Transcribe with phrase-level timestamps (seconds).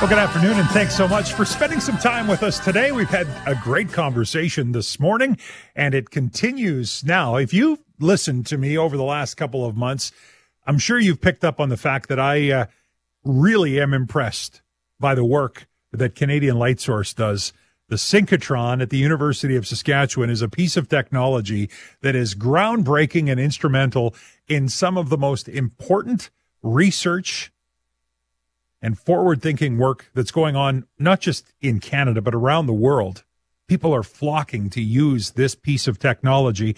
[0.00, 2.90] Well, good afternoon, and thanks so much for spending some time with us today.
[2.90, 5.36] We've had a great conversation this morning,
[5.76, 7.36] and it continues now.
[7.36, 10.10] If you've listened to me over the last couple of months,
[10.66, 12.66] I'm sure you've picked up on the fact that I uh,
[13.24, 14.62] really am impressed
[14.98, 17.52] by the work that Canadian Light Source does.
[17.88, 21.68] The synchrotron at the University of Saskatchewan is a piece of technology
[22.00, 24.14] that is groundbreaking and instrumental
[24.48, 26.30] in some of the most important
[26.62, 27.52] research
[28.82, 33.24] and forward thinking work that's going on, not just in Canada, but around the world.
[33.68, 36.76] People are flocking to use this piece of technology.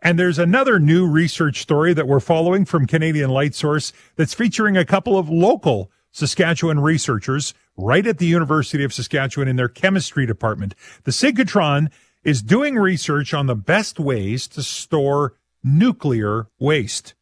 [0.00, 4.76] And there's another new research story that we're following from Canadian Light Source that's featuring
[4.76, 10.26] a couple of local Saskatchewan researchers right at the University of Saskatchewan in their chemistry
[10.26, 10.74] department.
[11.04, 11.90] The synchrotron
[12.24, 17.14] is doing research on the best ways to store nuclear waste.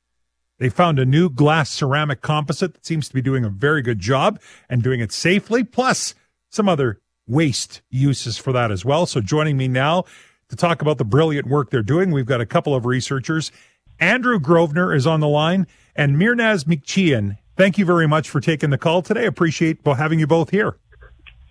[0.58, 3.98] They found a new glass ceramic composite that seems to be doing a very good
[3.98, 6.14] job and doing it safely, plus
[6.50, 9.04] some other waste uses for that as well.
[9.06, 10.04] So joining me now
[10.48, 13.52] to talk about the brilliant work they're doing, we've got a couple of researchers.
[13.98, 17.36] Andrew Grosvenor is on the line and Mehrnaz Mikhcian.
[17.56, 19.26] Thank you very much for taking the call today.
[19.26, 20.78] Appreciate having you both here.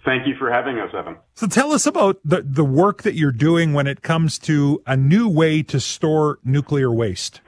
[0.05, 1.17] Thank you for having us, Evan.
[1.33, 4.95] So tell us about the, the work that you're doing when it comes to a
[4.95, 7.41] new way to store nuclear waste.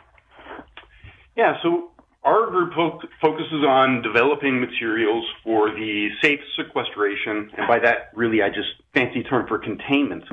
[1.38, 1.92] Yeah, so
[2.24, 2.74] our group
[3.22, 9.22] focuses on developing materials for the safe sequestration, and by that, really, I just fancy
[9.22, 10.24] term for containment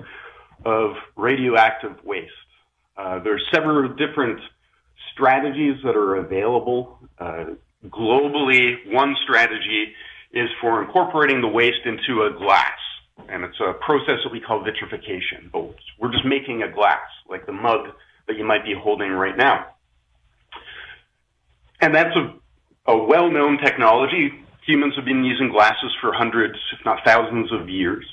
[0.64, 2.32] of radioactive waste.
[2.96, 4.40] Uh, there are several different
[5.12, 6.98] strategies that are available.
[7.18, 7.44] Uh,
[7.86, 9.92] globally, one strategy
[10.32, 12.78] is for incorporating the waste into a glass,
[13.28, 15.50] and it's a process that we call vitrification.
[15.52, 17.88] But we're just making a glass, like the mug
[18.26, 19.73] that you might be holding right now.
[21.84, 24.32] And that's a, a well-known technology.
[24.66, 28.06] Humans have been using glasses for hundreds, if not thousands of years.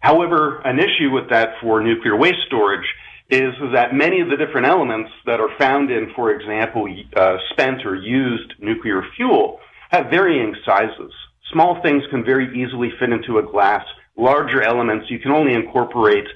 [0.00, 2.86] However, an issue with that for nuclear waste storage
[3.28, 7.84] is that many of the different elements that are found in, for example, uh, spent
[7.84, 9.60] or used nuclear fuel
[9.90, 11.12] have varying sizes.
[11.52, 13.84] Small things can very easily fit into a glass.
[14.16, 16.28] Larger elements, you can only incorporate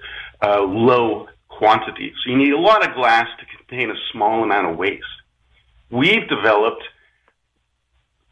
[0.43, 2.13] uh, low quantities.
[2.23, 5.05] So you need a lot of glass to contain a small amount of waste.
[5.91, 6.83] We've developed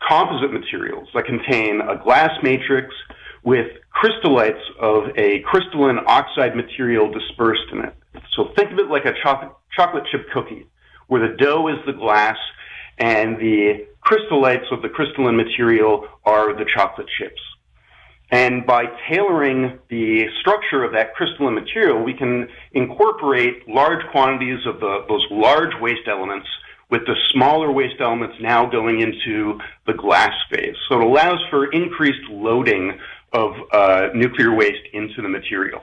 [0.08, 2.94] composite materials that contain a glass matrix
[3.42, 7.94] with crystallites of a crystalline oxide material dispersed in it.
[8.36, 10.66] So think of it like a chocolate, chocolate chip cookie,
[11.08, 12.36] where the dough is the glass
[12.98, 17.40] and the crystallites of the crystalline material are the chocolate chips.
[18.30, 24.80] And by tailoring the structure of that crystalline material, we can incorporate large quantities of
[24.80, 26.46] the, those large waste elements
[26.90, 30.74] with the smaller waste elements now going into the glass phase.
[30.88, 32.98] So it allows for increased loading
[33.32, 35.82] of uh, nuclear waste into the material.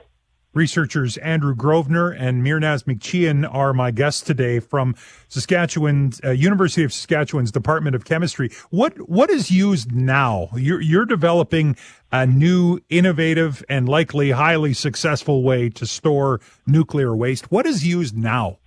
[0.56, 4.94] Researchers Andrew Grosvenor and Mehrnaz Mikhcian are my guests today from
[5.28, 8.50] Saskatchewan uh, University of Saskatchewan's Department of Chemistry.
[8.70, 10.48] What what is used now?
[10.56, 11.76] You're, you're developing
[12.10, 17.52] a new, innovative, and likely highly successful way to store nuclear waste.
[17.52, 18.58] What is used now?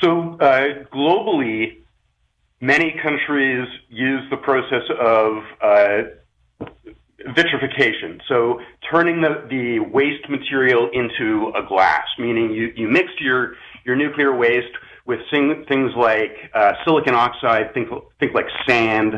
[0.00, 1.82] So uh, globally,
[2.60, 6.02] many countries use the process of uh,
[7.34, 8.20] vitrification.
[8.28, 8.60] So
[8.90, 13.54] turning the, the waste material into a glass, meaning you, you mixed your,
[13.84, 17.88] your nuclear waste with sing, things like uh, silicon oxide, think,
[18.20, 19.14] think like sand,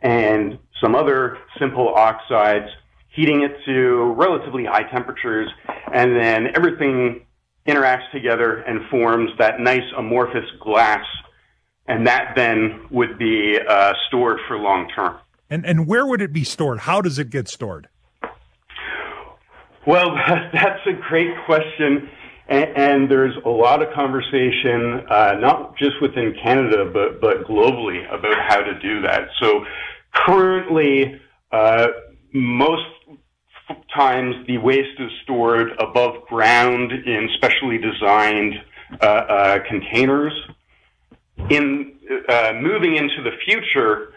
[0.00, 2.68] and some other simple oxides,
[3.08, 5.50] heating it to relatively high temperatures,
[5.92, 7.26] and then everything
[7.66, 11.04] interacts together and forms that nice amorphous glass,
[11.86, 15.18] and that then would be uh, stored for long term.
[15.50, 16.80] And and where would it be stored?
[16.80, 17.88] How does it get stored?
[19.86, 20.14] Well,
[20.52, 22.08] that's a great question.
[22.48, 28.04] And, and there's a lot of conversation, uh, not just within Canada, but, but globally
[28.12, 29.28] about how to do that.
[29.40, 29.64] So
[30.14, 31.88] currently, uh,
[32.32, 32.82] most
[33.94, 38.54] times the waste is stored above ground in specially designed
[39.00, 40.32] uh, uh, containers.
[41.50, 41.94] In
[42.28, 44.12] uh, moving into the future,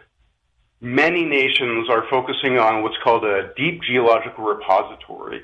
[0.81, 5.41] many nations are focusing on what's called a deep geological repository,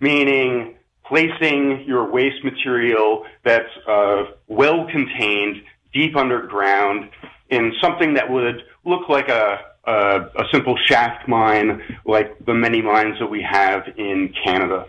[0.00, 5.62] meaning placing your waste material that's uh, well contained
[5.92, 7.10] deep underground
[7.50, 9.58] in something that would look like a
[9.88, 14.86] uh, a simple shaft mine like the many mines that we have in Canada.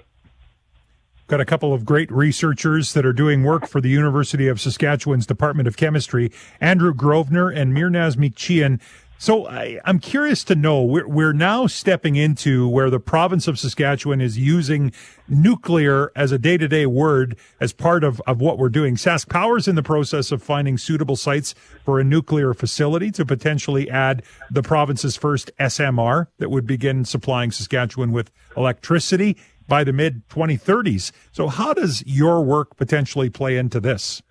[1.28, 5.26] Got a couple of great researchers that are doing work for the University of Saskatchewan's
[5.26, 8.82] Department of Chemistry, Andrew Grosvenor and Mehrnaz Mikhcian.
[9.22, 13.60] So I, am curious to know, we're, we're now stepping into where the province of
[13.60, 14.94] Saskatchewan is using
[15.28, 18.96] nuclear as a day-to-day word as part of, of what we're doing.
[18.96, 23.26] Sask Power is in the process of finding suitable sites for a nuclear facility to
[23.26, 29.36] potentially add the province's first SMR that would begin supplying Saskatchewan with electricity
[29.68, 31.12] by the mid 2030s.
[31.34, 34.22] So how does your work potentially play into this?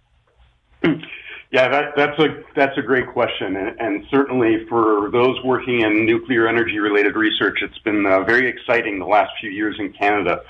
[0.82, 1.02] Hmm.
[1.50, 6.04] Yeah, that, that's a that's a great question, and, and, certainly for those working in
[6.04, 10.42] nuclear energy related research, it's been uh, very exciting the last few years in Canada.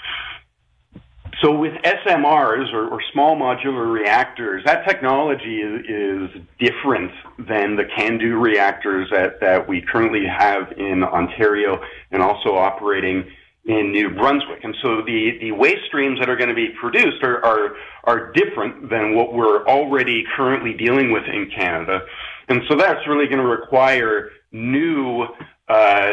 [1.41, 7.85] So with SMRs or, or small modular reactors, that technology is, is, different than the
[7.85, 11.81] CANDU reactors that, that we currently have in Ontario
[12.11, 13.31] and also operating
[13.65, 14.65] in New Brunswick.
[14.65, 18.33] And so the, the waste streams that are going to be produced are, are, are
[18.33, 22.01] different than what we're already currently dealing with in Canada.
[22.49, 25.27] And so that's really going to require new
[25.69, 26.13] uh,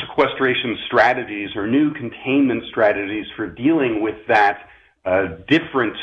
[0.00, 4.68] sequestration strategies or new containment strategies for dealing with that
[5.04, 5.96] uh, different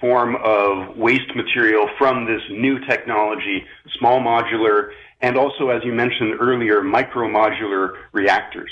[0.00, 3.64] form of waste material from this new technology,
[3.98, 4.90] small modular,
[5.20, 8.70] and also, as you mentioned earlier, micro modular reactors.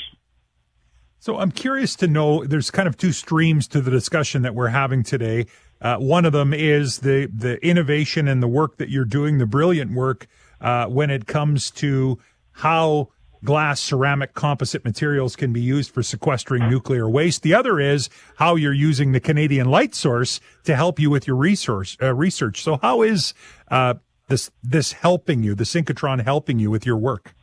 [1.24, 2.44] So I'm curious to know.
[2.44, 5.46] There's kind of two streams to the discussion that we're having today.
[5.80, 9.46] Uh, one of them is the the innovation and the work that you're doing, the
[9.46, 10.26] brilliant work
[10.60, 12.18] uh, when it comes to
[12.52, 13.08] how
[13.42, 17.40] glass, ceramic, composite materials can be used for sequestering nuclear waste.
[17.40, 21.36] The other is how you're using the Canadian Light Source to help you with your
[21.36, 22.62] resource uh, research.
[22.62, 23.32] So how is
[23.68, 23.94] uh,
[24.28, 25.54] this this helping you?
[25.54, 27.34] The synchrotron helping you with your work?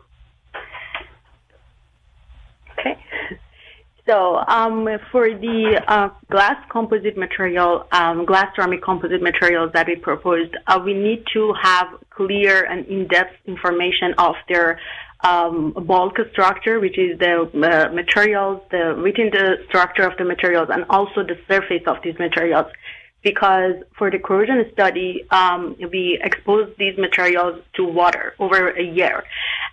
[4.12, 9.96] So um, for the uh, glass composite material, um, glass ceramic composite materials that we
[9.96, 14.82] proposed, uh, we need to have clear and in-depth information of their
[15.24, 20.68] um, bulk structure, which is the uh, materials, the within the structure of the materials,
[20.70, 22.66] and also the surface of these materials.
[23.24, 29.24] Because for the corrosion study, um, we exposed these materials to water over a year,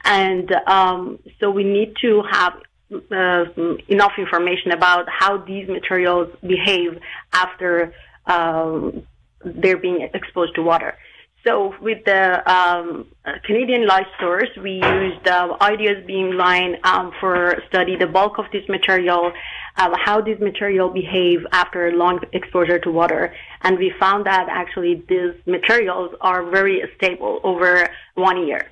[0.05, 2.53] and um, so we need to have
[2.93, 3.45] uh,
[3.89, 6.99] enough information about how these materials behave
[7.33, 7.93] after
[8.27, 9.03] um,
[9.45, 10.97] they're being exposed to water.
[11.47, 13.07] So with the um,
[13.45, 18.69] Canadian Light Source, we used uh, IDS beamline um, for study the bulk of this
[18.69, 19.33] material,
[19.77, 23.33] uh, how these material behave after long exposure to water,
[23.63, 28.67] and we found that actually these materials are very stable over one year.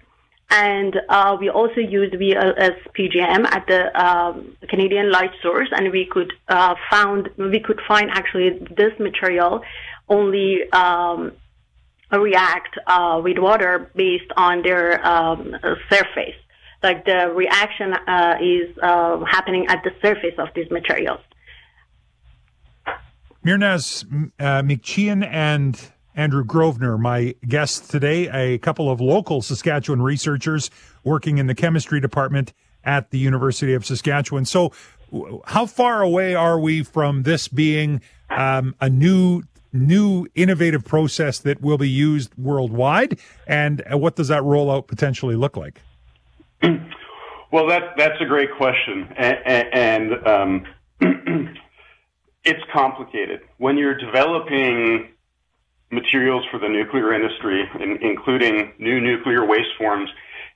[0.49, 6.07] And uh, we also used VLS PGM at the um, Canadian Light Source, and we
[6.07, 9.63] could uh, found we could find actually this material
[10.09, 11.33] only um,
[12.13, 15.57] react uh, with water based on their um,
[15.91, 16.37] surface.
[16.83, 21.21] Like the reaction uh, is uh, happening at the surface of these materials.
[23.45, 24.05] Mehrnaz
[24.39, 30.71] uh, Mikhcian and Andrew Grosvenor, my guest today, a couple of local Saskatchewan researchers
[31.05, 32.55] working in the chemistry department
[32.85, 34.47] at the University of Saskatchewan.
[34.47, 34.73] So,
[35.45, 39.43] how far away are we from this being um, a new,
[39.73, 43.19] new innovative process that will be used worldwide?
[43.47, 45.83] And what does that rollout potentially look like?
[47.53, 50.67] Well, that that's a great question, and, and um,
[52.45, 55.11] it's complicated when you're developing
[55.91, 60.11] materials for the nuclear industry, in, including new nuclear waste forms,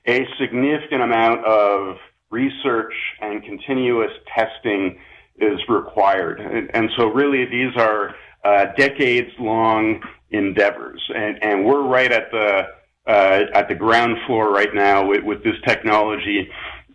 [0.07, 1.97] a significant amount of
[2.29, 4.99] research and continuous testing
[5.37, 6.39] is required.
[6.39, 11.01] And, and so really these are uh, decades long endeavors.
[11.13, 12.63] And, and, we're right at the,
[13.05, 16.49] uh, at the ground floor right now with, with this technology.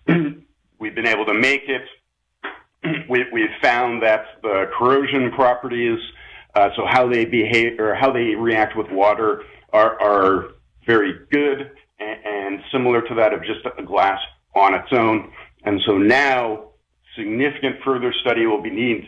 [0.78, 1.83] We've been able to make it.
[3.09, 5.99] We, we've found that the corrosion properties
[6.56, 9.42] uh, so how they behave or how they react with water
[9.75, 10.44] are, are
[10.86, 11.70] very good
[12.00, 14.18] and, and similar to that of just a glass
[14.54, 15.30] on its own.
[15.64, 16.70] And so now
[17.14, 19.04] significant further study will be needed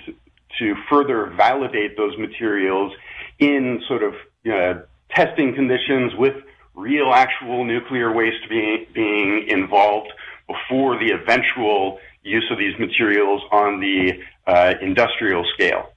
[0.59, 2.93] to further validate those materials
[3.39, 4.15] in sort of
[4.53, 6.35] uh, testing conditions with
[6.75, 10.13] real actual nuclear waste being, being involved
[10.47, 15.93] before the eventual use of these materials on the uh, industrial scale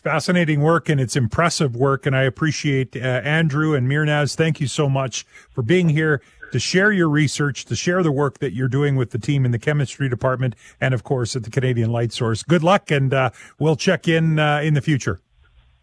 [0.00, 2.06] fascinating work and it's impressive work.
[2.06, 4.34] And I appreciate uh, Andrew and Mehrnaz.
[4.34, 8.38] Thank you so much for being here to share your research, to share the work
[8.38, 11.50] that you're doing with the team in the chemistry department, and of course at the
[11.50, 12.42] Canadian Light Source.
[12.42, 15.20] Good luck, and uh, we'll check in uh, in the future.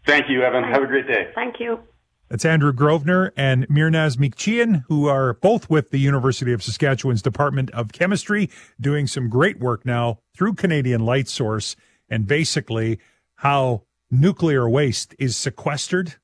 [0.06, 0.64] Thank you, Evan.
[0.64, 1.30] Have a great day.
[1.34, 1.80] Thank you.
[2.28, 7.70] That's Andrew Grosvenor and Mehrnaz Mikhcian, who are both with the University of Saskatchewan's Department
[7.70, 11.74] of Chemistry, doing some great work now through Canadian Light Source
[12.10, 12.98] and basically
[13.36, 16.14] how nuclear waste is sequestered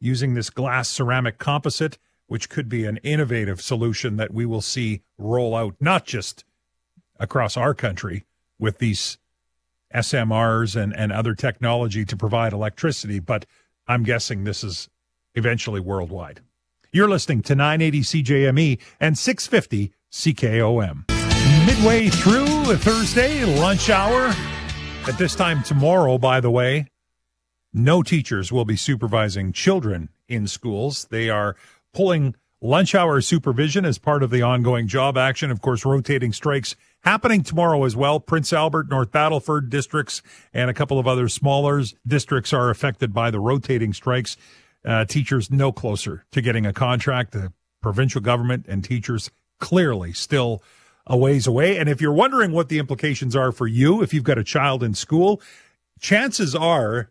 [0.00, 5.02] using this glass ceramic composite, which could be an innovative solution that we will see
[5.18, 6.44] roll out, not just
[7.18, 8.24] across our country
[8.58, 9.18] with these
[9.94, 13.46] SMRs and, and other technology to provide electricity, but
[13.86, 14.88] I'm guessing this is
[15.34, 16.40] eventually worldwide.
[16.92, 21.04] You're listening to 980 CJME and 650 CKOM.
[21.66, 24.34] Midway through Thursday lunch hour.
[25.06, 26.86] At this time tomorrow, by the way,
[27.74, 31.06] no teachers will be supervising children in schools.
[31.10, 31.56] They are
[31.92, 35.50] pulling lunch hour supervision as part of the ongoing job action.
[35.50, 38.20] Of course, rotating strikes happening tomorrow as well.
[38.20, 40.22] Prince Albert, North Battleford districts,
[40.54, 44.36] and a couple of other smaller districts are affected by the rotating strikes.
[44.84, 47.32] Uh, teachers no closer to getting a contract.
[47.32, 47.52] The
[47.82, 50.62] provincial government and teachers clearly still
[51.06, 51.76] a ways away.
[51.76, 54.82] And if you're wondering what the implications are for you, if you've got a child
[54.82, 55.40] in school,
[56.00, 57.10] chances are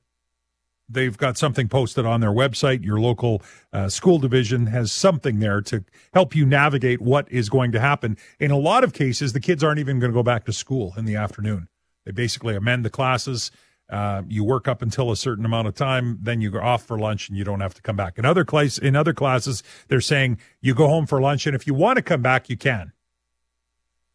[0.89, 2.83] they've got something posted on their website.
[2.83, 7.71] Your local uh, school division has something there to help you navigate what is going
[7.71, 8.17] to happen.
[8.39, 10.93] In a lot of cases, the kids aren't even going to go back to school
[10.97, 11.67] in the afternoon.
[12.05, 13.51] They basically amend the classes.
[13.89, 16.97] Uh, you work up until a certain amount of time, then you go off for
[16.97, 18.17] lunch, and you don't have to come back.
[18.17, 21.67] In other class, in other classes, they're saying you go home for lunch, and if
[21.67, 22.93] you want to come back, you can.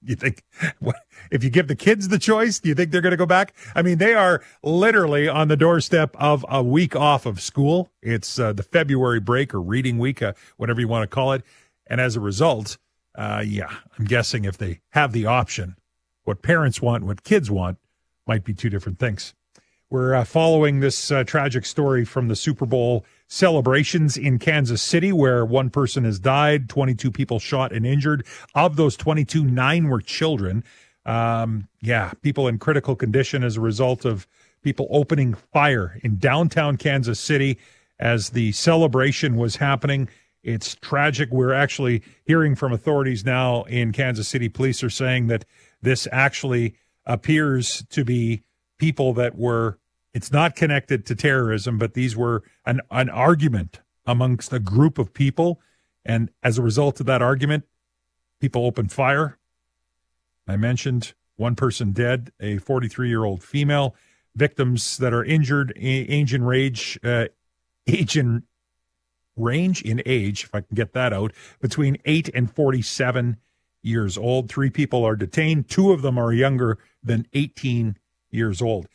[0.02, 0.44] You think
[1.30, 3.54] if you give the kids the choice, do you think they're going to go back?
[3.74, 7.90] I mean, they are literally on the doorstep of a week off of school.
[8.02, 11.42] It's uh, the February break or reading week, uh, whatever you want to call it.
[11.86, 12.78] And as a result,
[13.14, 15.76] uh, yeah, I'm guessing if they have the option,
[16.24, 17.78] what parents want, what kids want,
[18.26, 19.34] might be two different things.
[19.90, 25.12] We're uh, following this uh, tragic story from the Super Bowl celebrations in Kansas City,
[25.12, 28.26] where one person has died, 22 people shot and injured.
[28.54, 30.64] Of those 22, nine were children.
[31.06, 34.26] Um, yeah, people in critical condition as a result of
[34.62, 37.58] people opening fire in downtown Kansas City
[38.00, 40.08] as the celebration was happening.
[40.42, 41.30] It's tragic.
[41.30, 44.48] We're actually hearing from authorities now in Kansas City.
[44.48, 45.44] Police are saying that
[45.82, 46.74] this actually
[47.06, 48.42] appears to be
[48.78, 49.78] people that were
[50.18, 55.14] it's not connected to terrorism, but these were an, an argument amongst a group of
[55.14, 55.60] people.
[56.04, 57.62] And as a result of that argument,
[58.40, 59.38] people opened fire.
[60.48, 63.94] I mentioned one person dead, a 43 year old female.
[64.34, 67.26] Victims that are injured, age in rage, uh,
[67.86, 68.42] age in
[69.36, 73.36] range in age, if I can get that out, between 8 and 47
[73.82, 74.48] years old.
[74.48, 75.68] Three people are detained.
[75.68, 77.96] Two of them are younger than 18
[78.32, 78.88] years old.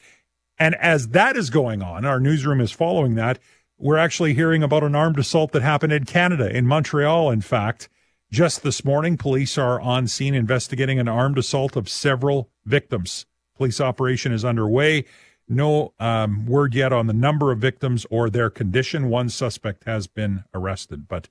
[0.60, 3.40] And as that is going on, our newsroom is following that.
[3.78, 7.90] We're actually hearing about an armed assault that happened in Canada, in Montreal, in fact.
[8.32, 13.26] Just this morning, police are on scene investigating an armed assault of several victims.
[13.56, 15.06] Police operation is underway.
[15.48, 19.10] No um, word yet on the number of victims or their condition.
[19.10, 21.30] One suspect has been arrested, but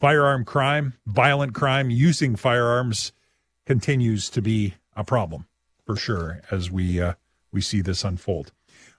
[0.00, 3.12] firearm crime, violent crime using firearms
[3.66, 5.46] continues to be a problem
[5.84, 7.14] for sure as we uh,
[7.52, 8.52] we see this unfold.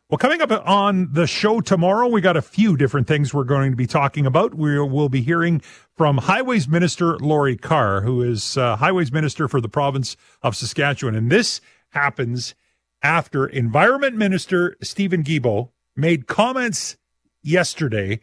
[0.10, 3.70] Well, coming up on the show tomorrow, we got a few different things we're going
[3.70, 4.56] to be talking about.
[4.56, 5.62] We will be hearing
[5.96, 11.14] from Highways Minister Lori Carr, who is uh, Highways Minister for the province of Saskatchewan.
[11.14, 12.56] And this happens
[13.04, 16.98] after Environment Minister Stephen Guilbeault made comments
[17.44, 18.20] yesterday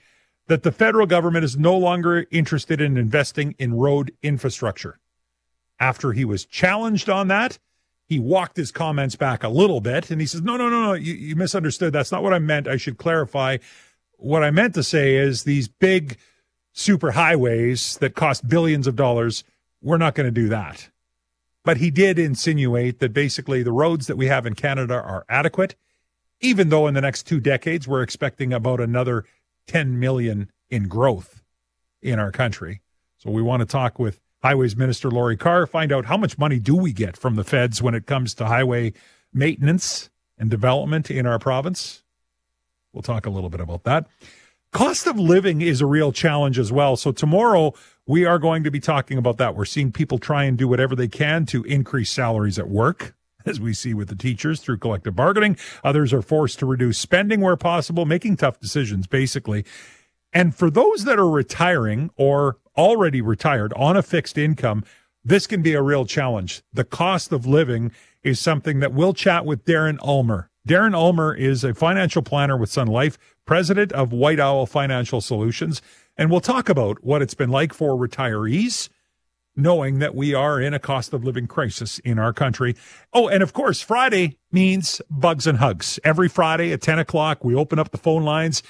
[0.48, 4.98] that the federal government is no longer interested in investing in road infrastructure.
[5.78, 7.58] After he was challenged on that,
[8.06, 10.92] he walked his comments back a little bit and he says, no, no, no, no,
[10.94, 11.92] you, you misunderstood.
[11.92, 12.68] That's not what I meant.
[12.68, 13.58] I should clarify.
[14.16, 16.16] What I meant to say is these big
[16.72, 19.44] super highways that cost billions of dollars,
[19.82, 20.88] we're not going to do that.
[21.64, 25.74] But he did insinuate that basically the roads that we have in Canada are adequate,
[26.40, 29.24] even though in the next two decades we're expecting about another
[29.66, 31.42] 10 million in growth
[32.00, 32.82] in our country.
[33.18, 36.60] So we want to talk with Highways Minister Lori Carr find out how much money
[36.60, 38.92] do we get from the feds when it comes to highway
[39.34, 42.04] maintenance and development in our province.
[42.92, 44.06] We'll talk a little bit about that.
[44.70, 46.94] Cost of living is a real challenge as well.
[46.94, 47.74] So tomorrow
[48.06, 49.56] we are going to be talking about that.
[49.56, 53.58] We're seeing people try and do whatever they can to increase salaries at work as
[53.58, 55.56] we see with the teachers through collective bargaining.
[55.82, 59.64] Others are forced to reduce spending where possible, making tough decisions, basically.
[60.32, 64.84] And for those that are retiring or already retired on a fixed income,
[65.24, 66.62] this can be a real challenge.
[66.72, 67.90] The cost of living
[68.22, 70.50] is something that we'll chat with Darren Ulmer.
[70.68, 75.80] Darren Ulmer is a financial planner with Sun Life, president of White Owl Financial Solutions.
[76.16, 78.88] And we'll talk about what it's been like for retirees,
[79.54, 82.74] knowing that we are in a cost of living crisis in our country.
[83.12, 86.00] Oh, and of course, Friday means bugs and hugs.
[86.04, 88.62] Every Friday at 10 o'clock, we open up the phone lines.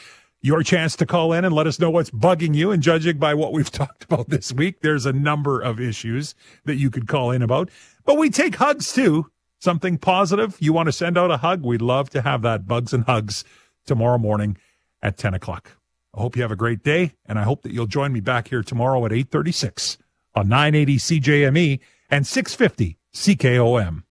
[0.46, 2.70] Your chance to call in and let us know what's bugging you.
[2.70, 6.36] And judging by what we've talked about this week, there's a number of issues
[6.66, 7.68] that you could call in about.
[8.04, 9.28] But we take hugs too.
[9.58, 10.56] Something positive.
[10.60, 11.64] You want to send out a hug?
[11.64, 12.68] We'd love to have that.
[12.68, 13.42] Bugs and hugs
[13.86, 14.56] tomorrow morning
[15.02, 15.72] at 10 o'clock.
[16.14, 18.46] I hope you have a great day, and I hope that you'll join me back
[18.46, 19.98] here tomorrow at 836
[20.36, 24.04] on 980 CJME and 650 CKOM.